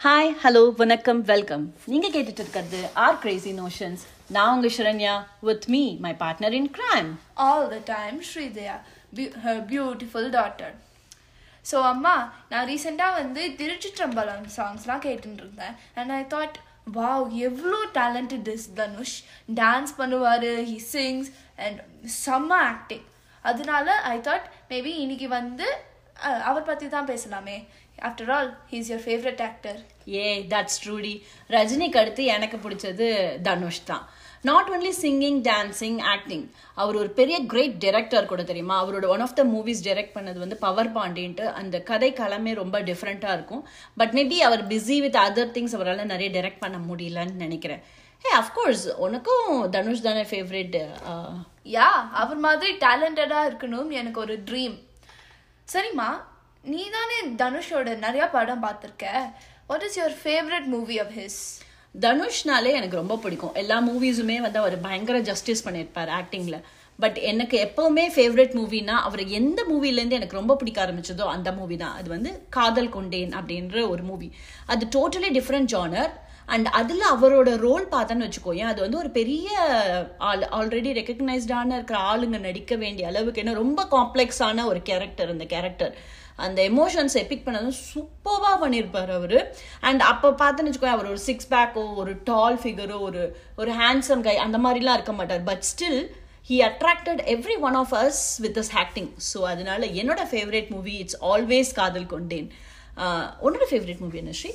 Hi 0.00 0.30
hello 0.42 0.60
வணக்கம் 0.76 1.18
welcome 1.22 1.64
நீங்கள் 1.86 2.12
கேட்டுட்டு 2.12 2.42
இருக்கிறது 2.42 2.78
ஆர் 2.94 3.18
கிரேசி 3.18 3.50
நோஷன்ஸ் 3.52 4.02
நான் 4.28 4.52
உங்கள் 4.54 4.72
Sharanya 4.76 5.14
with 5.40 5.66
me 5.68 5.80
my 6.04 6.12
partner 6.22 6.54
in 6.58 6.70
crime 6.70 7.10
all 7.46 7.66
the 7.74 7.78
time 7.84 8.18
Sridaya 8.28 8.76
beautiful 9.72 10.30
daughter 10.30 10.72
so 11.64 11.82
அம்மா 11.82 12.14
நான் 12.48 12.66
ரீசெண்டாக 12.70 13.18
வந்து 13.20 13.42
திருச்சிற்றம்பலம் 13.60 14.46
சாங்ஸ்லாம் 14.56 15.04
கேட்டுட்டு 15.06 15.42
இருந்தேன் 15.44 15.76
அண்ட் 15.94 16.12
ஐ 16.12 16.22
தாட் 16.36 16.56
வாவ் 16.92 17.26
எவ்வளோ 17.48 17.80
டேலண்டட் 17.98 18.48
இஸ் 18.54 18.66
தனுஷ். 18.74 19.16
டான்ஸ் 19.54 19.94
பண்ணுவார் 20.00 20.48
ஹி 20.70 20.78
சிங்ஸ் 20.94 21.30
அண்ட் 21.66 21.80
செம்ம 22.24 22.50
ஆக்டிங் 22.72 23.06
அதனால 23.44 24.00
ஐ 24.14 24.18
தாட் 24.20 24.48
மேபி 24.70 24.94
இன்னைக்கு 25.04 25.28
வந்து 25.28 25.68
அவர் 26.48 26.62
பற்றி 26.62 26.88
தான் 26.88 27.06
பேசலாமே. 27.06 27.54
After 28.08 28.30
all 28.36 28.50
he 28.70 28.76
is 28.82 28.90
your 28.92 29.04
favourite 29.06 29.42
actor 29.48 29.78
A 30.14 30.24
that's 30.52 30.80
ட்ரூடி 30.84 31.14
ரஜினிக்கு 31.54 32.00
அடுத்து 32.02 32.24
எனக்கு 32.36 32.56
பிடிச்சது 32.64 33.06
தனுஷ் 33.46 33.84
தான். 33.90 34.04
Not 34.48 34.68
only 34.74 34.92
singing 35.02 35.40
dancing 35.48 35.98
acting 36.14 36.44
அவர் 36.82 36.98
ஒரு 37.00 37.10
பெரிய 37.18 37.38
கிரேட் 37.52 37.78
டைரக்டர் 37.84 38.30
கூட 38.32 38.42
தெரியுமா? 38.50 38.76
அவரோட 38.82 39.06
one 39.14 39.24
of 39.26 39.34
the 39.40 39.42
movies 39.54 39.84
direct 39.86 40.14
பண்ணது 40.16 40.38
வந்து 40.44 40.56
பவர் 40.66 40.92
பாண்டின்ட்டு 40.96 41.46
அந்த 41.60 41.76
கதை 41.90 42.10
களமே 42.20 42.54
ரொம்ப 42.62 42.76
டிஃப்ரெண்ட்டாக 42.90 43.36
இருக்கும். 43.38 43.64
பட் 44.02 44.14
மேபி 44.18 44.38
அவர் 44.48 44.62
பிஸி 44.72 44.98
வித் 45.06 45.18
அதர் 45.26 45.52
திங்ஸ் 45.56 45.76
அவரால் 45.78 46.12
நிறைய 46.14 46.30
டைரக்ட் 46.36 46.64
பண்ண 46.64 46.78
முடியலன்னு 46.90 47.42
நினைக்கிறேன். 47.44 47.82
ஹே 48.24 48.30
அஃப்கோர்ஸ் 48.40 48.86
உனக்கும் 49.04 49.52
தனுஷ் 49.74 50.06
தானே 50.06 50.22
ஃபேவரட் 50.30 50.74
யா 51.76 51.86
அவர் 52.22 52.40
மாதிரி 52.46 52.70
டேலண்டடாக 52.82 53.48
இருக்கணும் 53.50 53.90
எனக்கு 54.00 54.20
ஒரு 54.24 54.34
ட்ரீம் 54.48 54.74
சரிம்மா 55.68 56.10
நீ 56.64 56.82
தானே 56.94 57.18
தனுஷோட 57.42 57.90
நிறைய 58.02 58.24
படம் 58.34 58.64
பார்த்துருக்க? 58.64 59.06
What 59.68 59.84
is 59.86 59.96
your 59.98 60.16
favourite 60.22 60.66
movie 60.74 60.96
of 61.02 61.14
his 61.18 61.38
தனுஷ்னாலே 61.94 62.72
எனக்கு 62.78 63.00
ரொம்ப 63.00 63.14
பிடிக்கும். 63.22 63.54
எல்லா 63.62 63.76
மூவிஸுமே 63.86 64.36
வந்து 64.44 64.58
அவர் 64.62 64.76
பயங்கர 64.86 65.18
ஜஸ்டிஸ் 65.28 65.64
பண்ணியிருப்பார் 65.66 66.10
ஆக்டிங்கில் 66.18 66.58
பட் 66.98 67.18
எனக்கு 67.30 67.56
எப்பவுமே 67.66 68.04
ஃபேவரட் 68.16 68.54
மூவினா 68.58 68.96
அவர் 69.08 69.22
எந்த 69.38 69.60
மூவிலேருந்து 69.70 70.18
எனக்கு 70.18 70.38
ரொம்ப 70.40 70.56
பிடிக்க 70.60 70.78
ஆரம்பிச்சதோ 70.84 71.26
அந்த 71.34 71.50
மூவி 71.52 71.76
தான். 71.82 71.96
அது 72.00 72.08
வந்து 72.16 72.32
காதல் 72.56 72.94
கொண்டேன் 72.96 73.32
அப்படின்ற 73.40 73.88
ஒரு 73.88 74.04
மூவி 74.10 74.28
அது 74.66 74.86
டோட்டலி 74.96 75.30
டிஃப்ரெண்ட் 75.38 75.72
ஜானர் 75.74 76.12
அண்ட் 76.54 76.68
அதில் 76.78 77.04
அவரோட 77.14 77.50
ரோல் 77.66 77.84
பார்த்தோன்னு 77.90 78.26
வச்சுக்கோயேன் 78.26 78.70
அது 78.70 78.80
வந்து 78.80 79.00
ஒரு 79.02 79.10
பெரிய 79.18 79.48
ஆள் 80.30 80.46
ஆல்ரெடி 80.58 80.92
ரெக்கக்னைஸ்டான 81.00 81.76
இருக்கிற 81.78 81.98
ஆளுங்க 82.12 82.38
நடிக்க 82.48 82.74
வேண்டிய 82.76 83.10
அளவுக்கு 83.10 83.42
என்ன 83.42 83.58
ரொம்ப 83.64 83.82
காம்ப்ளெக்ஸான 83.96 84.64
ஒரு 84.64 84.80
கேரக்டர் 84.90 85.34
அந்த 85.34 85.46
கேரக்டர் 85.54 85.94
அந்த 86.40 86.62
எமோஷன்ஸை 86.62 87.26
பிக் 87.26 87.46
பண்ணதும் 87.46 87.72
சூப்பராக 87.94 88.58
பண்ணியிருப்பார் 88.62 89.12
அவர். 89.12 89.56
அண்ட் 89.80 90.00
அப்போ 90.00 90.30
பார்த்தோன்னு 90.30 90.72
வச்சுக்கோ 90.72 90.84
அவர் 90.84 91.06
ஒரு 91.06 91.18
சிக்ஸ் 91.18 91.48
பேக்கோ 91.50 91.94
ஒரு 91.94 92.20
டால் 92.24 92.58
ஃபிகரோ 92.58 93.00
ஒரு 93.00 93.36
ஒரு 93.56 93.72
ஹேண்ட்ஸம் 93.74 94.20
கை 94.20 94.36
அந்த 94.36 94.58
மாதிரிலாம் 94.58 94.92
இருக்க 94.92 95.12
மாட்டார். 95.12 95.42
But 95.42 95.64
still 95.72 96.06
he 96.48 96.52
attracted 96.52 97.22
every 97.34 97.58
one 97.60 97.74
of 97.74 97.94
us 97.94 98.14
with 98.38 98.58
us 98.58 98.72
acting 98.74 99.16
so 99.34 99.42
அதனால 99.42 99.86
என்னோட 99.86 100.20
ஃபேவரேட் 100.30 100.70
மூவி 100.70 100.94
இட்ஸ் 100.94 101.22
ஆல்வேஸ் 101.22 101.74
காதல் 101.74 102.06
கொண்டேன். 102.06 102.52
உன்னோட 103.42 103.64
ஃபேவரேட் 103.70 103.98
மூவி 103.98 104.18
என்ன 104.18 104.32
ஸ்ரீ? 104.32 104.50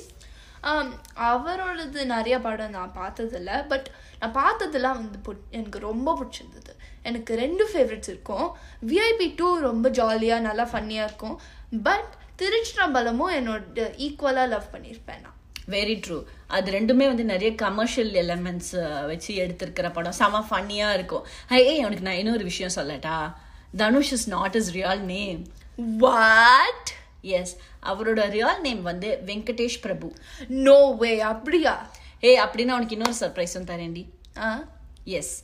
அவரோடது 1.16 2.04
நிறைய 2.04 2.38
படம் 2.38 2.70
நான் 2.70 2.92
பார்த்ததில்ல. 2.98 3.68
பட் 3.68 3.90
நான் 4.20 4.34
பார்த்ததெல்லாம் 4.34 4.92
வந்து 4.92 5.18
புட்- 5.26 5.50
எனக்கு 5.50 5.78
ரொம்ப 5.78 6.18
பிடிச்சிருந்தது. 6.20 6.72
எனக்கு 7.06 7.34
ரெண்டு 7.34 7.64
ஃபேவரட்ஸ் 7.72 8.08
இருக்கும். 8.08 8.46
விஐபி 8.86 9.32
டூ 9.36 9.48
ரொம்ப 9.58 9.88
ஜாலியாக 9.88 10.40
நல்லா 10.40 10.64
ஃபன்னியாக 10.72 11.08
இருக்கும். 11.08 11.40
பட் 11.82 12.12
திருச்சிற்றம்பலமும் 12.38 13.34
என்னோட 13.38 13.84
ஈக்குவலாக 14.06 14.48
லவ் 14.48 14.70
பண்ணியிருப்பேன் 14.72 15.20
நான். 15.22 15.34
வெரி 15.68 15.94
ட்ரூ 16.06 16.18
அது 16.46 16.72
ரெண்டுமே 16.72 17.06
வந்து 17.06 17.24
நிறைய 17.24 17.54
கமர்ஷியல் 17.54 18.12
எலமெண்ட்ஸ் 18.12 19.06
வச்சு 19.06 19.34
எடுத்திருக்கிற 19.34 19.92
படம். 19.92 20.12
செம 20.12 20.44
ஃபன்னியாக 20.50 20.94
இருக்கும். 20.94 21.26
ஏய் 21.50 21.78
உனக்கு 21.78 22.00
நான் 22.00 22.14
இன்னொரு 22.14 22.44
விஷயம் 22.44 22.76
சொல்லட்டா? 22.76 23.34
Dhanush 23.76 24.12
is 24.12 24.28
not 24.28 24.54
is 24.54 24.72
real 24.72 25.00
name 25.00 25.46
what 25.76 26.90
is 27.20 27.56
அவரோட 27.82 28.30
ரியல் 28.30 28.60
நேம் 28.60 28.82
வந்து 28.82 29.18
வெங்கடேஷ் 29.26 29.80
பிரபு. 29.80 30.12
நோ 30.48 30.96
வே 30.98 31.20
அப்படியா? 31.20 31.90
ஏய் 32.20 32.40
அப்படின்னா 32.44 32.72
உனக்கு 32.78 32.96
இன்னொரு 32.96 33.16
சர்ப்ரைஸும் 33.20 33.68
தரேன்டி. 33.72 34.04
ஆ? 34.38 34.64
எஸ் 35.04 35.42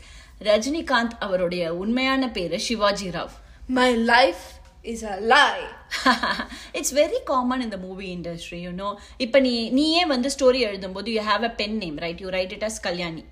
ரஜினிகாந்த் 0.48 1.14
அவருடைய 1.26 1.74
உண்மையான 1.82 2.30
பேரு 2.38 2.58
Shivaji 2.70 3.10
Rao. 3.18 3.36
My 3.78 3.88
life 4.12 4.42
is 4.90 5.02
a 5.10 5.16
lie 5.32 5.48
it's 6.78 6.94
very 6.98 7.18
common 7.28 7.60
இந்த 7.64 7.76
மூவி 7.84 8.06
இண்டஸ்ட்ரி 8.14 8.58
யூனோ 8.64 8.88
இப்போ 9.24 9.38
நீ 9.44 9.52
நீயே 9.76 10.02
வந்து 10.12 10.28
ஸ்டோரி 10.34 10.60
எழுதும்போது 10.68 11.08
you 11.16 11.22
have 11.28 11.44
a 11.48 11.52
pen 11.60 11.76
name 11.82 11.98
right 12.04 12.22
you 12.24 12.30
write 12.36 12.54
it 12.56 12.66
as 12.68 12.80
Kalyani. 12.88 13.22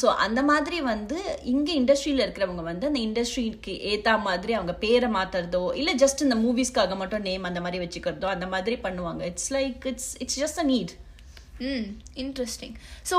So 0.00 0.06
அந்த 0.26 0.42
மாதிரி 0.50 0.78
வந்து 0.90 1.18
இங்கே 1.52 1.74
இண்டஸ்ட்ரியில் 1.82 2.24
இருக்கிறவங்க 2.24 2.64
வந்து 2.70 2.90
அந்த 2.90 3.00
இண்டஸ்ட்ரிக்கு 3.06 3.74
ஏற்ற 3.92 4.16
மாதிரி 4.28 4.54
அவங்க 4.58 4.74
பேரை 4.84 5.10
மாற்றுறதோ 5.18 5.64
இல்லை 5.80 5.94
ஜஸ்ட் 6.04 6.24
இந்த 6.28 6.38
மூவிஸ்க்காக 6.44 6.96
மட்டும் 7.02 7.26
நேம் 7.30 7.48
அந்த 7.50 7.62
மாதிரி 7.66 7.82
வச்சுக்கிறதோ 7.84 8.30
அந்த 8.36 8.48
மாதிரி 8.54 8.78
பண்ணுவாங்க. 8.86 9.22
It's 9.32 9.52
like 9.58 9.86
it's 9.92 10.12
it's 10.24 10.40
just 10.44 10.62
a 10.64 10.66
neat 10.74 10.94
hmm 11.72 11.86
interesting 12.24 12.74
so 13.12 13.18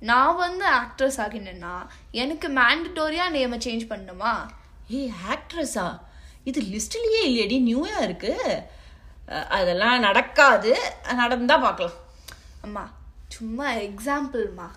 நான் 0.00 0.36
வந்து 0.36 0.64
ஆக்ட்ரஸ் 0.66 1.18
ஆகினேன்னா 1.18 1.86
எனக்கு 2.12 2.48
மேண்டட்டோரியாக 2.48 3.30
நேமை 3.30 3.58
சேஞ்ச் 3.58 3.90
பண்ணணுமா? 3.90 4.32
ஏய் 4.88 5.12
ஆக்ட்ரஸா 5.28 5.98
இது 6.44 6.60
லிஸ்ட்லயே 6.62 7.22
இல்லையடி 7.24 7.62
நியூயா 7.62 8.00
இருக்கு. 8.02 8.32
அஹ், 9.28 9.46
அதெல்லாம் 9.48 10.00
நடக்காது. 10.00 10.72
நடந்தா 11.14 11.56
பார்க்கலாம். 11.56 11.96
அம்மா 12.62 12.90
சும்மா 13.28 13.70
எக்ஸாம்பிள்மா 13.70 14.68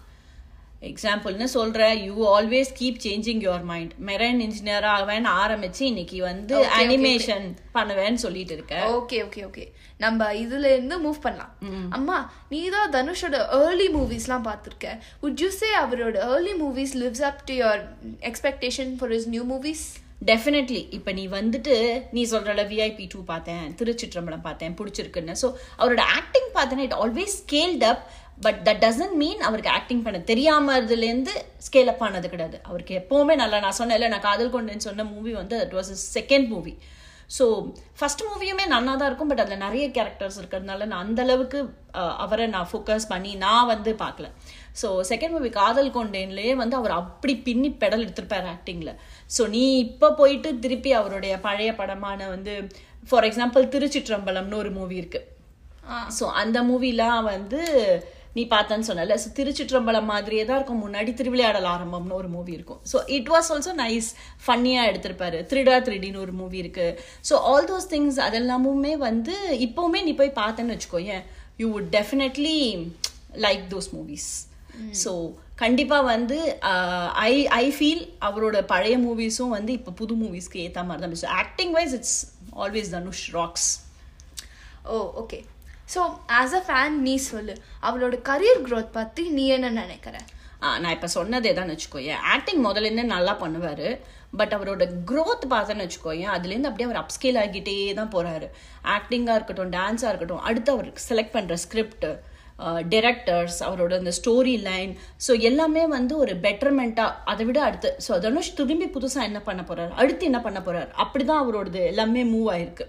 எக்ஸாம்பிள்னு 0.81 1.47
சொல்ற? 1.55 1.79
You 2.07 2.15
always 2.35 2.69
keep 2.79 2.99
changing 3.05 3.41
your 3.45 3.65
mind 3.71 3.93
marine 4.09 4.39
engineer 4.45 4.85
ஆவேன்னு 4.93 5.29
ஆரம்பிச்சு 5.43 5.83
இன்னைக்கு 5.91 6.17
வந்து 6.29 6.55
Okay, 6.55 6.69
okay, 6.69 6.79
அனிமேஷன் 6.83 7.47
பண்ணுவேன்னு 7.77 8.21
சொல்லிட்டு 8.25 8.53
இருக்க. 8.57 8.75
ஓகே 8.97 9.17
ஓகே 9.27 9.43
ஓகே 9.49 9.65
நம்ம 10.03 10.27
இதுல 10.43 10.65
இருந்து 10.75 10.97
மூவ் 11.05 11.23
பண்ணலாம். 11.25 11.53
அம்மா 11.97 12.17
நீ 12.49 12.59
தான் 12.75 12.93
தனுஷோட 12.97 13.39
ஏர்லி 13.61 13.87
மூவிஸ்லாம் 13.97 14.45
பார்த்துருக்க. 14.49 14.97
Would 15.23 15.41
you 15.45 15.51
say 15.61 15.71
அவரோட 15.83 16.17
early 16.33 16.53
movies 16.63 16.93
lives 17.03 17.23
up 17.29 17.39
to 17.49 17.55
your 17.63 17.77
expectation 18.31 18.97
for 19.01 19.09
his 19.15 19.25
new 19.35 19.45
movies? 19.53 19.83
Definitely 20.29 20.79
இப்போ 20.95 21.11
நீ 21.17 21.25
வந்துட்டு 21.35 21.75
நீ 22.15 22.21
சொல்றல 22.31 22.63
விஐபி 22.71 23.05
டூ 23.11 23.19
பார்த்தேன் 23.29 23.65
திருச்சிற்றம்பலம் 23.79 24.43
பார்த்தேன் 24.47 24.73
பிடிச்சிருக்குன்னு. 24.79 25.35
ஸோ 25.41 25.47
அவரோட 25.81 26.03
ஆக்டிங் 26.17 26.49
பார்த்தேன்னா 26.57 26.85
it 26.87 26.97
always 27.03 27.35
scaled 27.43 27.85
up 27.91 28.01
but 28.39 28.59
that 28.65 28.81
doesn't 28.83 29.17
mean 29.17 29.41
அவருக்கு 29.45 29.71
ஆக்டிங் 29.73 30.03
பண்ண 30.03 30.17
தெரியாமதுலேருந்து 30.29 31.33
ஸ்கேல் 31.65 31.91
அப் 31.91 32.03
ஆனது 32.05 32.27
கிடையாது. 32.29 32.57
அவருக்கு 32.65 32.93
எப்போவுமே 32.99 33.33
நல்லா 33.37 33.57
நான் 33.63 33.79
சொன்னேன்ல 33.79 34.09
நான் 34.11 34.25
காதல் 34.25 34.53
கொண்டேன்னு 34.53 34.85
சொன்ன 34.85 35.05
மூவி 35.09 35.33
வந்து 35.37 35.55
that 35.61 35.75
was 35.77 35.89
second 36.13 36.47
movie 36.51 36.73
so 37.29 37.45
first 37.97 38.23
மூவியுமே 38.27 38.63
நல்லா 38.71 38.93
தான் 38.93 39.09
இருக்கும் 39.09 39.31
பட் 39.31 39.41
அதில் 39.43 39.63
நிறைய 39.63 39.85
கேரக்டர்ஸ் 39.95 40.37
இருக்கிறதுனால 40.39 40.85
நான் 40.87 41.03
அந்த 41.03 41.19
அளவுக்கு 41.25 41.59
அஹ், 41.93 42.15
அவரை 42.23 42.45
நான் 42.53 42.69
ஃபோக்கஸ் 42.69 43.05
பண்ணி 43.11 43.31
நான் 43.43 43.69
வந்து 43.69 43.91
பார்க்கல. 43.99 44.27
ஸோ 44.75 44.87
செகண்ட் 45.09 45.35
மூவி 45.35 45.49
காதல் 45.57 45.91
கொண்டேன்லேயே 45.95 46.53
வந்து 46.57 46.75
அவர் 46.79 46.93
அப்படி 46.97 47.33
பின்னி 47.45 47.69
பெடல் 47.81 48.05
எடுத்திருப்பார் 48.05 48.47
ஆக்டிங்கில் 48.53 48.93
ஸோ 49.29 49.43
நீ 49.49 49.63
இப்போ 49.85 50.09
போயிட்டு 50.19 50.51
திருப்பி 50.63 50.93
அவருடைய 50.99 51.35
பழைய 51.45 51.73
படமான 51.75 52.29
வந்து 52.29 52.55
ஃபார் 53.09 53.27
எக்ஸாம்பிள் 53.27 53.71
திருச்சிற்றம்பலம்னு 53.73 54.57
ஒரு 54.57 54.71
மூவி 54.73 54.95
இருக்கு. 54.95 55.21
ஸோ 56.15 56.23
அந்த 56.39 56.57
மூவிலாம் 56.65 57.23
வந்து 57.29 57.61
நீ 58.39 58.45
பார்த்தேன்னு 58.55 58.89
சொன்னல 58.89 59.17
ஸோ 59.23 59.31
திருச்சிற்றம்பலம் 59.39 60.11
மாதிரியே 60.13 60.43
தான் 60.49 60.59
இருக்கும். 60.59 60.83
முன்னாடி 60.85 61.13
திருவிளையாடல் 61.21 61.69
ஆரம்பம்னு 61.75 62.19
ஒரு 62.21 62.29
மூவி 62.35 62.51
இருக்கும். 62.57 62.81
So 62.91 62.97
it 63.17 63.31
was 63.33 63.51
also 63.55 63.73
nice 63.83 64.09
ஃபன்னியாக 64.45 64.89
எடுத்திருப்பாரு. 64.91 65.39
த்ரிடா 65.51 65.77
த்ரிடின்னு 65.87 66.23
ஒரு 66.25 66.35
மூவி 66.41 66.57
இருக்கு. 66.63 66.87
ஸோ 67.29 67.35
ஆல் 67.51 67.69
தோஸ் 67.71 67.91
திங்ஸ் 67.93 68.19
அதெல்லாமுமே 68.27 68.95
வந்து 69.07 69.35
இப்போவுமே 69.67 70.01
நீ 70.07 70.13
போய் 70.21 70.39
பார்த்தேன்னு 70.41 70.75
வச்சுக்கோயேன் 70.75 71.23
you 71.63 71.67
would 71.75 71.91
definitely 71.97 72.57
like 73.45 73.63
those 73.73 73.89
movies 73.97 74.29
so 75.03 75.11
கண்டிப்பாக 75.61 76.03
வந்து 76.13 76.37
ஐ 77.29 77.33
ஐ 77.61 77.65
ஃபீல் 77.77 78.03
அவரோட 78.27 78.57
பழைய 78.71 78.97
மூவிஸும் 79.05 79.55
வந்து 79.55 79.71
இப்போ 79.79 79.91
புது 80.01 80.13
மூவிஸ்க்கு 80.21 80.63
ஏற்ற 80.65 80.83
மாதிரி 80.89 81.19
தான். 81.23 81.37
Acting 81.43 81.73
wise 81.77 81.95
it's 81.97 82.17
always 82.63 82.91
Dhanush 82.95 83.23
rocks 83.39 83.69
oh 84.93 84.97
okay 85.21 85.39
so 85.93 86.01
as 86.39 86.55
a 86.59 86.61
fan 86.67 86.97
நீ 87.07 87.15
சொல்லு. 87.31 87.55
அவளோட 87.87 88.15
கரியர் 88.29 88.61
க்ரோத் 88.67 88.95
பற்றி 88.99 89.23
நீ 89.37 89.45
என்ன 89.57 89.73
நினைக்கிற? 89.81 90.15
நான் 90.83 90.95
இப்போ 90.95 91.09
சொன்னதே 91.17 91.51
தான் 91.57 91.69
வச்சுக்கோயேன் 91.73 92.23
ஆக்டிங் 92.33 92.63
முதல்ல 92.69 93.03
நல்லா 93.15 93.33
பண்ணுவார். 93.43 93.89
பட் 94.39 94.53
அவரோட 94.55 94.83
க்ரோத் 95.09 95.45
பார்த்தேன்னு 95.53 95.85
வச்சுக்கோயேன் 95.85 96.33
அதுலேருந்து 96.33 96.69
அப்படியே 96.69 96.87
அவர் 96.87 96.99
அப்ஸ்கேல் 97.03 97.39
ஆகிட்டே 97.43 97.75
தான் 97.99 98.11
போகிறாரு 98.15 98.47
ஆக்டிங்காக 98.95 99.37
இருக்கட்டும் 99.39 99.71
டான்ஸாக 99.77 100.11
இருக்கட்டும் 100.11 100.43
அடுத்து 100.49 100.69
அவர் 100.75 100.89
செலக்ட் 101.09 101.35
பண்ணுற 101.37 101.55
ஸ்கிரிப்ட் 101.63 102.05
டிரெக்டர்ஸ் 102.93 103.57
அவரோட 103.67 103.93
அந்த 104.01 104.11
ஸ்டோரி 104.17 104.55
லைன் 104.65 104.91
ஸோ 105.25 105.31
எல்லாமே 105.49 105.83
வந்து 105.97 106.13
ஒரு 106.23 106.33
பெட்டர்மெண்ட்டாக 106.45 107.15
அதை 107.31 107.43
விட 107.49 107.59
அடுத்து 107.67 107.89
ஸோ 108.05 108.19
தனுஷ் 108.25 108.55
திரும்பி 108.57 108.87
புதுசாக 108.95 109.27
என்ன 109.29 109.39
பண்ண 109.47 109.61
போகிறார் 109.69 109.93
அடுத்து 110.01 110.29
என்ன 110.29 110.41
பண்ண 110.47 110.61
போறாரு? 110.65 110.89
அப்படிதான் 111.03 111.41
அவரோடது 111.43 111.81
எல்லாமே 111.91 112.23
மூவ் 112.33 112.49
ஆயிருக்கு. 112.55 112.87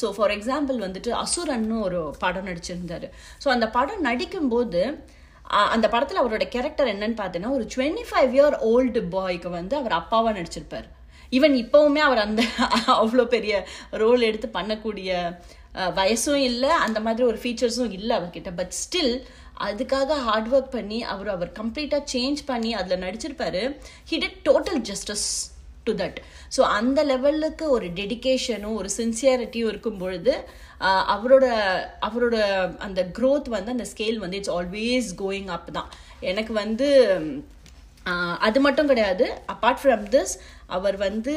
ஸோ 0.00 0.08
ஃபார் 0.16 0.34
எக்ஸாம்பிள் 0.36 0.78
வந்துட்டு 0.86 1.10
அசுரன்னு 1.22 1.76
ஒரு 1.88 2.00
படம் 2.24 2.48
நடிச்சிருந்தார். 2.50 3.06
ஸோ 3.42 3.48
அந்த 3.54 3.68
படம் 3.76 4.04
நடிக்கும்போது 4.08 4.82
அந்த 5.74 5.86
படத்தில் 5.92 6.20
அவரோட 6.20 6.44
கேரக்டர் 6.54 6.92
என்னன்னு 6.92 7.16
பார்த்தீங்கன்னா 7.18 7.56
ஒரு 7.56 7.64
டுவெண்ட்டி 7.74 8.04
ஃபைவ் 8.08 8.32
இயர் 8.36 8.56
ஓல்டு 8.70 9.00
பாய்க்கு 9.14 9.50
வந்து 9.58 9.74
அவர் 9.80 9.94
அப்பாவாக 10.00 10.34
நடிச்சிருப்பார். 10.38 10.86
ஈவன் 11.36 11.54
இப்போவுமே 11.60 12.00
அவர் 12.08 12.20
அந்த 12.24 12.42
அவ்வளோ 13.02 13.24
பெரிய 13.34 13.54
ரோல் 14.02 14.26
எடுத்து 14.28 14.48
பண்ணக்கூடிய 14.58 15.10
வயசும் 15.98 16.42
இல்லை 16.50 16.70
அந்த 16.84 16.98
மாதிரி 17.06 17.24
ஒரு 17.30 17.38
ஃபீச்சர்ஸும் 17.42 17.94
இல்லை 17.98 18.12
அவர்கிட்ட. 18.18 18.50
பட் 18.60 18.74
ஸ்டில் 18.82 19.14
அதுக்காக 19.66 20.16
ஹார்ட் 20.26 20.50
ஒர்க் 20.54 20.74
பண்ணி 20.76 20.98
அவர் 21.12 21.30
அவர் 21.34 21.50
கம்ப்ளீட்டாக 21.60 22.02
சேஞ்ச் 22.14 22.40
பண்ணி 22.50 22.70
அதில் 22.80 23.02
நடிச்சிருப்பாரு. 23.04 23.62
He 24.10 24.18
did 24.24 24.40
total 24.48 24.80
justice 24.90 25.28
to 25.88 25.92
that 26.02 26.18
so 26.56 26.60
அந்த 26.78 27.00
லெவலுக்கு 27.10 27.64
ஒரு 27.76 27.88
டெடிகேஷனும் 27.98 28.78
ஒரு 28.80 28.90
சின்சியாரிட்டியும் 29.00 29.70
இருக்கும் 29.72 30.00
பொழுது 30.02 30.34
அவரோட 31.14 31.44
அவரோட 32.06 32.36
அந்த 32.86 33.02
க்ரோத் 33.18 33.48
வந்து 33.56 33.74
அந்த 33.74 33.86
ஸ்கேல் 33.92 34.18
வந்து 34.24 34.38
இட்ஸ் 34.40 34.54
ஆல்வேஸ் 34.58 35.08
கோயிங் 35.22 35.50
அப் 35.56 35.70
தான். 35.78 35.90
எனக்கு 36.30 36.52
வந்து 36.62 36.88
அது 38.46 38.58
மட்டும் 38.64 38.90
கிடையாது. 38.90 39.26
அப்பார்ட் 39.54 39.80
ஃப்ரம் 39.82 40.04
திஸ் 40.12 40.34
அவர் 40.76 40.96
வந்து 41.06 41.32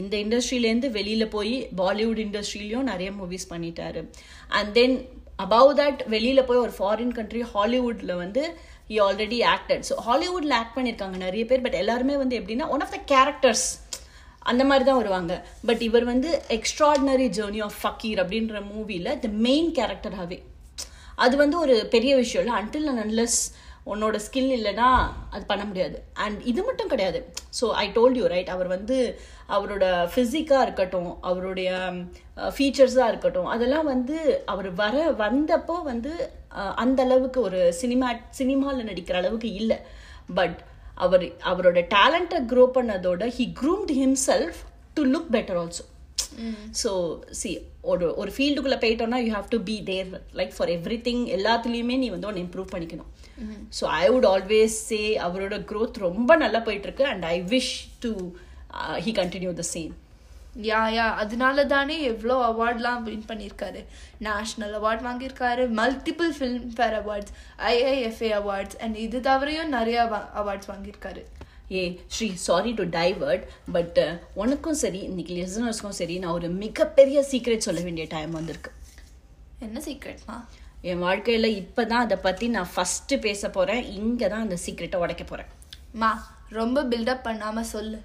இந்த 0.00 0.14
இண்டஸ்ட்ரியிலேருந்து 0.24 0.88
வெளியில் 0.98 1.32
போய் 1.34 1.54
பாலிவுட் 1.80 2.20
இண்டஸ்ட்ரியிலையும் 2.26 2.90
நிறைய 2.92 3.10
மூவிஸ் 3.18 3.50
பண்ணிட்டாரு. 3.52 4.02
அண்ட் 4.58 4.70
தென் 4.78 4.96
அபவ் 5.44 5.70
தட் 5.80 6.02
வெளியில் 6.14 6.46
போய் 6.48 6.64
ஒரு 6.66 6.74
ஃபாரின் 6.78 7.16
கண்ட்ரி 7.18 7.42
ஹாலிவுட்டில் 7.54 8.14
வந்து 8.22 8.42
ஹி 8.90 8.96
ஆல்ரெடி 9.06 9.38
ஆக்டட் 9.54 9.84
ஸோ 9.88 9.94
ஹாலிவுட்டில் 10.08 10.56
ஆக்ட் 10.58 10.76
பண்ணியிருக்காங்க 10.76 11.18
நிறைய 11.26 11.44
பேர் 11.50 11.64
பட் 11.66 11.80
எல்லாருமே 11.82 12.16
வந்து 12.22 12.38
எப்படின்னா 12.40 12.68
ஒன் 12.74 12.84
ஆஃப் 12.86 12.94
த 12.96 13.00
கேரக்டர்ஸ் 13.12 13.66
அந்த 14.52 14.62
மாதிரி 14.68 14.84
தான் 14.88 15.00
வருவாங்க. 15.02 15.34
பட் 15.68 15.82
இவர் 15.88 16.06
வந்து 16.12 16.30
எக்ஸ்ட்ராடினரி 16.56 17.28
ஜேர்னி 17.38 17.60
ஆஃப் 17.66 17.78
ஃபக்கீர் 17.82 18.22
அப்படின்ற 18.24 18.62
மூவியில் 18.72 19.12
த 19.26 19.30
மெயின் 19.48 19.70
கேரக்டராகவே 19.78 20.38
அது 21.24 21.34
வந்து 21.42 21.56
ஒரு 21.64 21.74
பெரிய 21.94 22.12
விஷயம் 22.22 22.42
இல்லை. 22.44 22.56
அன்டில் 22.62 22.88
அண்ட் 22.92 23.02
அன்லெஸ் 23.04 23.38
உன்னோட 23.92 24.16
ஸ்கில் 24.26 24.52
இல்லைன்னா 24.58 24.88
அது 25.34 25.42
பண்ண 25.50 25.62
முடியாது. 25.70 25.96
அண்ட் 26.24 26.38
இது 26.50 26.60
மட்டும் 26.68 26.90
கிடையாது. 26.92 27.18
So 27.58 27.64
I 27.82 27.84
told 27.96 28.18
you 28.20 28.26
right 28.34 28.52
அவர் 28.54 28.68
வந்து 28.76 28.96
அவரோட 29.56 29.84
ஃபிசிக்காக 30.12 30.64
இருக்கட்டும் 30.66 31.10
அவருடைய 31.30 31.70
ஃபீச்சர்ஸாக 32.56 33.10
இருக்கட்டும் 33.12 33.50
அதெல்லாம் 33.54 33.90
வந்து 33.94 34.16
அவர் 34.52 34.68
வர 34.82 34.96
வந்தப்போ 35.24 35.76
வந்து 35.90 36.12
அந்த 36.84 37.00
அளவுக்கு 37.06 37.40
ஒரு 37.48 37.60
சினிமா 37.80 38.08
சினிமாவில் 38.40 38.88
நடிக்கிற 38.90 39.18
அளவுக்கு 39.22 39.50
இல்லை. 39.60 39.78
பட் 40.38 40.58
அவர் 40.94 41.24
அவரோட 41.50 41.80
டேலண்ட்டை 41.96 42.40
grow 42.52 42.64
பண்ணதோட 42.76 43.26
he 43.38 43.46
groomed 43.60 43.90
himself 44.02 44.54
to 44.94 45.04
look 45.04 45.30
better 45.36 45.58
also 45.60 45.84
so 46.82 46.90
see 47.40 47.50
ஒரு 47.92 48.06
ஒரு 48.20 48.30
ஃபீல்டுக்குள்ளே 48.34 48.78
போயிட்டோம்னா 48.84 49.18
you 49.24 49.32
have 49.34 49.48
to 49.54 49.58
be 49.70 49.76
there 49.90 50.08
like 50.40 50.54
for 50.56 50.70
everything 51.08 51.22
எல்லாத்துலேயுமே 51.36 51.96
நீ 52.02 52.08
வந்து 52.14 52.28
ஒன்று 52.30 52.44
இம்ப்ரூவ் 52.44 52.72
பண்ணிக்கணும். 52.74 53.10
So 53.78 53.84
I 54.02 54.04
would 54.12 54.28
always 54.32 54.76
say 54.90 55.00
அவரோட 55.26 55.58
growth 55.70 55.96
ரொம்ப 56.06 56.36
நல்லா 56.36 56.60
போயிட்டு 56.68 56.88
இருக்கு 56.88 57.04
and 57.12 57.24
I 57.24 57.36
wish 57.54 57.74
to 58.04 58.12
he 59.06 59.12
continue 59.20 59.52
the 59.60 59.66
same 59.74 59.92
yeah 60.56 60.80
yeah 60.96 61.06
அதனால 61.22 61.64
தானே 61.72 61.94
எவ்வளோ 62.10 62.34
அவார்ட்லாம் 62.50 63.04
வின் 63.06 63.24
பண்ணியிருக்காரு 63.30 63.80
நேஷ்னல் 64.26 64.74
அவார்ட் 64.78 65.02
வாங்கியிருக்காரு 65.06 65.62
multiple 65.80 66.32
Filmfare 66.76 66.96
awards 67.00 67.32
IIFA 67.70 68.30
awards 68.40 68.76
and 68.84 68.96
இது 69.06 69.20
தவிரையும் 69.28 69.74
நிறைய 69.76 69.98
அவார்ட்ஸ் 70.42 70.70
வாங்கியிருக்காரு. 70.72 71.22
ஏ 71.72 71.82
Sri 72.14 72.28
sorry 72.48 72.72
to 72.80 72.84
divert 72.98 73.44
but 73.76 73.98
உனக்கும் 74.42 74.78
சரி 74.82 75.00
இன்னைக்கு 75.10 75.34
லிசனர்ஸ்க்கும் 75.40 75.98
சரி 76.00 76.16
நான் 76.24 76.36
ஒரு 76.38 76.48
மிகப்பெரிய 76.64 77.20
சீக்ரெட் 77.32 77.66
சொல்ல 77.68 77.80
வேண்டிய 77.80 78.06
டைம் 78.14 78.32
வந்திருக்கு. 78.38 78.72
என்ன 79.66 79.80
சீக்ரெட்மா 79.88 80.38
என் 80.90 81.04
வாழ்க்கையில் 81.06 81.56
இப்போ 81.60 81.82
தான் 81.90 82.04
அதை 82.06 82.16
பற்றி 82.28 82.46
நான் 82.56 82.72
ஃபஸ்ட்டு 82.76 83.18
பேச 83.26 83.50
போகிறேன் 83.58 83.84
இங்கே 83.98 84.28
தான் 84.28 84.44
அந்த 84.46 84.58
சீக்ரெட்டை 84.64 84.98
உடைக்க 85.04 85.24
போகிறேன் 85.24 85.52
மா 86.02 86.10
ரொம்ப 86.60 86.78
பில்டப் 86.90 87.26
பண்ணாம 87.28 87.60
சொல்லு. 87.60 87.98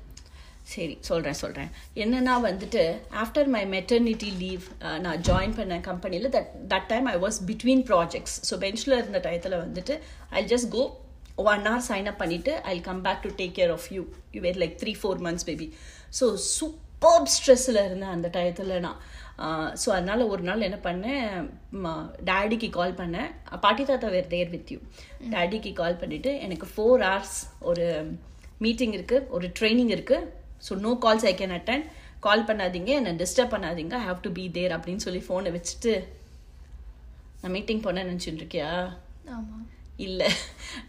சரி 0.72 0.96
சொல்கிறேன் 1.10 1.38
சொல்கிறேன் 1.42 1.70
என்னன்னா 2.04 2.34
வந்துட்டு 2.48 2.82
ஆஃப்டர் 3.24 3.50
மை 3.56 3.62
மெட்டர்னிட்டி 3.76 4.30
லீவ் 4.44 4.66
நான் 5.06 5.22
ஜாயின் 5.30 5.56
பண்ண 5.60 5.78
கம்பெனியில் 5.90 6.30
that 6.36 6.52
that 6.74 6.90
time 6.92 7.08
I 7.14 7.16
was 7.26 7.40
between 7.50 7.84
projects 7.92 8.36
so 8.50 8.58
பெஞ்சில் 8.66 8.98
இருந்த 9.00 9.22
டயத்தில் 9.28 9.58
வந்துட்டு 9.66 9.96
I 10.40 10.44
just 10.54 10.70
go 10.76 10.84
one 11.52 11.66
hour 11.70 11.88
sign 11.90 12.10
up 12.12 12.22
பண்ணிவிட்டு 12.24 12.54
I 12.74 12.76
come 12.90 13.02
back 13.08 13.24
to 13.26 13.32
take 13.42 13.56
care 13.60 13.74
of 13.78 13.88
you 13.96 14.04
you 14.36 14.42
were 14.48 14.62
like 14.64 14.76
three 14.84 14.94
four 15.02 15.22
months 15.28 15.48
baby 15.50 15.68
so 16.20 16.28
super 16.58 17.30
ஸ்ட்ரெஸ்ஸில் 17.36 17.82
இருந்தேன் 17.88 18.14
அந்த 18.16 18.30
டயத்தில் 18.38 18.74
நான். 18.88 19.00
So 19.82 19.90
அதனால் 19.98 20.22
ஒரு 20.34 20.44
நாள் 20.48 20.66
என்ன 20.68 20.78
பண்ணேன் 20.88 21.28
டேடிக்கு 22.30 22.70
கால் 22.78 22.98
பண்ணேன். 23.02 23.30
பாட்டி 23.66 23.84
தாத்தா 23.92 24.10
வேர் 24.16 24.34
தேர் 24.34 24.52
வித் 24.56 24.72
யூ 24.74 24.80
டேடிக்கு 25.36 25.72
கால் 25.82 26.00
பண்ணிவிட்டு 26.02 26.32
எனக்கு 26.46 26.68
ஃபோர் 26.74 27.04
ஹவர்ஸ் 27.08 27.38
ஒரு 27.70 27.86
மீட்டிங் 28.66 28.96
இருக்குது 28.98 29.28
ஒரு 29.38 29.48
ட்ரைனிங் 29.60 29.94
இருக்குது 29.98 30.28
so 30.68 30.74
no 30.86 30.92
calls 31.06 31.28
I 31.32 31.34
can 31.42 31.56
attend 31.58 31.84
call 32.26 32.48
பண்ணாதீங்க. 32.48 32.92
என்னை 33.00 33.12
டிஸ்டர்ப் 33.24 33.54
பண்ணாதீங்க. 33.56 33.94
I 34.02 34.08
have 34.10 34.26
to 34.26 34.32
be 34.40 34.46
there 34.58 34.76
அப்படின்னு 34.78 35.06
சொல்லி 35.08 35.22
ஃபோனை 35.28 35.52
வச்சுட்டு 35.58 35.94
நான் 37.42 37.54
மீட்டிங் 37.58 37.84
போனேன்னு 37.86 38.12
நினச்சிட்டு 38.12 38.42
இருக்கியா? 38.42 38.72
ஆமா. 39.36 39.58
இல்லை. 40.08 40.30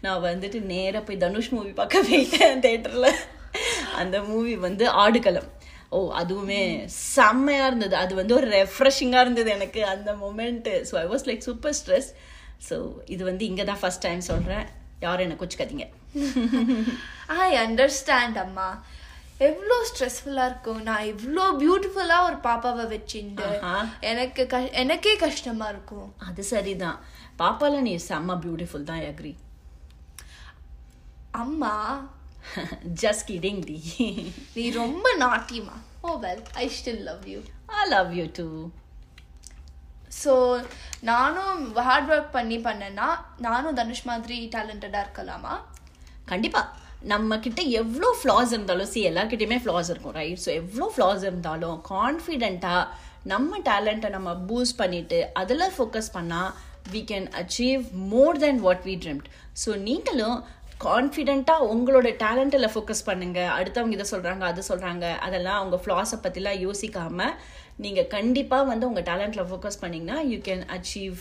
நான் 0.03 0.25
வந்துட்டு 0.29 0.59
நேராக 0.73 1.01
போய் 1.07 1.21
தனுஷ் 1.23 1.53
மூவி 1.55 1.71
பார்க்க 1.79 2.07
போயிட்டேன் 2.09 2.61
தேட்டரில் 2.65 3.09
அந்த 4.01 4.17
மூவி 4.29 4.53
வந்து 4.67 4.85
ஆடுகளம். 5.03 5.49
ஓ 5.95 5.97
அதுவுமே 6.19 6.59
செம்மையாக 7.15 7.69
இருந்தது. 7.69 7.95
அது 8.03 8.13
வந்து 8.19 8.33
ஒரு 8.39 8.47
ரெஃப்ரெஷிங்காக 8.57 9.23
இருந்தது 9.25 9.49
எனக்கு 9.57 9.81
அந்த 9.93 10.11
moment 10.21 10.73
so 10.89 10.95
I 11.03 11.05
was 11.13 11.25
like 11.29 11.43
super 11.47 11.75
stress 11.79 12.09
so 12.67 12.75
இது 13.13 13.23
வந்து 13.29 13.43
இங்கே 13.49 13.63
தான் 13.71 13.81
ஃபஸ்ட் 13.81 14.05
டைம் 14.07 14.21
சொல்கிறேன் 14.31 14.65
யாரும் 15.05 15.25
என்னை 15.25 15.37
கொச்சுக்காதீங்க. 15.41 15.85
ஐ 17.45 17.49
அண்டர்ஸ்டாண்ட் 17.65 18.39
அம்மா. 18.45 18.69
எவ்வளோ 19.47 19.75
ஸ்ட்ரெஸ்ஃபுல்லாக 19.89 20.49
இருக்கும். 20.51 20.81
நான் 20.87 21.07
இவ்வளோ 21.11 21.43
பியூட்டிஃபுல்லாக 21.61 22.27
ஒரு 22.29 22.37
பாப்பாவை 22.47 22.83
வச்சுட்டு. 22.93 23.47
எனக்கு 24.11 24.43
க 24.53 24.57
எனக்கே 24.81 25.13
கஷ்டமா 25.25 25.67
இருக்கும். 25.73 26.09
அது 26.27 26.43
சரிதான். 26.53 26.99
பாப்பால 27.41 27.79
நீ 27.87 27.93
செம்ம 28.09 28.35
பியூட்டிஃபுல் 28.43 28.89
தான் 28.89 29.05
அக்ரி 29.11 29.33
அம்மா. 31.43 31.75
ஜஸ்ட் 33.01 33.25
கிடிங் 33.31 33.63
டி. 33.69 33.79
நீ 34.57 34.63
ரொம்ப 34.81 35.07
நாட்டிமா 35.23 35.75
ஓ 36.07 36.11
well 36.25 36.43
I 36.63 36.65
still 36.77 37.03
love 37.09 37.25
you 37.33 37.39
I 37.79 37.81
love 37.95 38.11
you 38.19 38.25
too 38.39 38.47
so 40.21 40.33
நானும் 41.09 41.59
ஹார்ட் 41.87 42.09
ஒர்க் 42.13 42.31
பண்ணி 42.37 42.57
பண்ணேன்னா 42.67 43.07
நானும் 43.47 43.77
தனுஷ் 43.79 44.07
மாதிரி 44.09 44.37
டேலண்டடாக 44.55 45.03
இருக்கலாமா? 45.05 45.53
கண்டிப்பா. 46.31 46.61
நம்ம 47.01 47.37
கிட்ட 47.37 47.61
எவ்வளோ 47.75 48.09
ஃப்ளாஸ் 48.17 48.51
இருந்தாலும் 48.51 48.89
சி 48.89 48.99
எல்லாருக்கிட்டையுமே 49.09 49.59
ஃப்ளாஸ் 49.61 49.89
இருக்கும் 49.89 50.15
ரைட் 50.15 50.41
ஸோ 50.43 50.49
எவ்வளோ 50.55 50.87
ஃப்ளாஸ் 50.93 51.23
இருந்தாலும் 51.23 51.77
கான்ஃபிடென்ட்டாக 51.89 52.83
நம்ம 53.25 53.57
டேலண்ட்டை 53.65 54.09
நம்ம 54.09 54.29
பூஸ்ட் 54.47 54.77
பண்ணிட்டு 54.77 55.19
அதில் 55.33 55.71
ஃபோக்கஸ் 55.75 56.11
பண்ணால் 56.13 56.51
we 56.91 57.01
can 57.11 57.27
achieve 57.41 57.81
more 58.11 58.39
then 58.39 58.59
what 58.59 58.83
we 58.85 58.95
dreamed 59.03 59.27
so 59.63 59.71
நீங்களும் 59.81 60.37
கான்ஃபிடென்ட்டாக 60.85 61.67
உங்களோட 61.71 62.07
டேலண்ட்டில் 62.21 62.71
ஃபோக்கஸ் 62.71 63.03
பண்ணுங்கள் 63.05 63.51
அடுத்தவங்க 63.57 63.97
இதை 63.97 64.07
சொல்கிறாங்க 64.11 64.43
அது 64.43 64.61
சொல்கிறாங்க 64.69 65.05
அதெல்லாம் 65.19 65.59
அவங்க 65.59 65.77
ஃப்ளாஸை 65.83 66.17
பற்றிலாம் 66.23 66.63
யோசிக்காமல் 66.63 67.35
நீங்கள் 67.77 68.07
கண்டிப்பாக 68.07 68.69
வந்து 68.71 68.87
உங்கள் 68.87 69.07
டேலண்ட்டில் 69.09 69.49
ஃபோக்கஸ் 69.49 69.81
பண்ணிங்கன்னா 69.83 70.17
you 70.31 70.39
can 70.47 70.65
achieve 70.69 71.19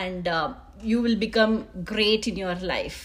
and 0.00 0.28
you 0.84 0.98
will 1.00 1.20
become 1.20 1.56
great 1.84 2.26
in 2.26 2.40
your 2.42 2.64
life 2.66 3.02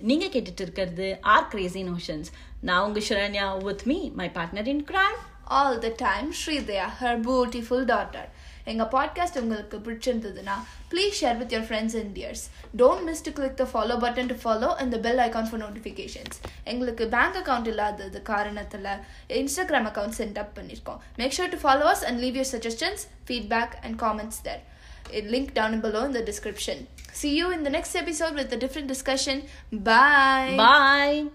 நீங்க 0.00 0.26
கேட்டுட்டு 0.26 0.62
இருக்கிறது 0.62 1.06
ஆர் 1.26 1.48
கிரேசி 1.48 1.80
நோஷன்ஸ் 1.84 2.28
நான் 2.60 2.84
உங்க 2.84 3.00
Sharanya 3.08 3.46
with 3.64 3.86
me 3.86 3.98
my 4.14 4.28
partner 4.34 4.68
in 4.68 4.84
crime 4.84 5.18
all 5.56 5.78
the 5.78 5.88
time 5.96 6.28
Sridaya 6.40 6.86
her 7.00 7.18
beautiful 7.20 7.84
daughter 7.84 8.28
எங்கள் 8.64 8.90
பாட்காஸ்ட் 8.94 9.38
உங்களுக்கு 9.38 9.76
பிடிச்சிருந்ததுன்னா 9.78 10.56
please 10.90 11.18
share 11.20 11.36
with 11.36 11.52
your 11.52 11.66
friends 11.68 11.96
and 11.96 12.12
dears 12.16 12.44
don't 12.76 13.04
miss 13.04 13.22
to 13.22 13.30
click 13.32 13.56
the 13.56 13.66
follow 13.72 13.96
button 13.96 14.30
to 14.32 14.36
follow 14.42 14.70
and 14.80 14.92
the 14.94 14.98
bell 14.98 15.22
icon 15.26 15.48
for 15.50 15.62
notifications 15.62 16.38
எங்களுக்கு 16.64 17.06
bank 17.08 17.38
account 17.42 17.66
இல்லாதது 17.66 18.20
காரணத்தில் 18.28 18.90
Instagram 19.40 19.88
account 19.90 20.18
sent 20.18 20.38
up 20.38 20.54
பண்ணியிருக்கோம் 20.58 21.00
make 21.16 21.36
sure 21.38 21.52
to 21.52 21.60
follow 21.64 21.86
us 21.86 22.04
and 22.04 22.20
leave 22.20 22.36
your 22.36 22.50
suggestions 22.54 23.04
feedback 23.28 23.76
and 23.82 23.98
comments 24.00 24.42
there 24.42 24.62
link 25.12 25.54
down 25.54 25.80
below 25.80 26.04
in 26.04 26.12
the 26.12 26.22
description. 26.22 26.86
See 27.12 27.36
you 27.36 27.50
in 27.50 27.62
the 27.64 27.70
next 27.70 27.94
episode 27.96 28.34
with 28.34 28.52
a 28.52 28.56
different 28.56 28.88
discussion. 28.88 29.44
Bye. 29.72 30.54
Bye. 30.56 31.28